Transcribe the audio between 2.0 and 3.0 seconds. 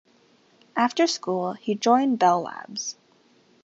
Bell Labs.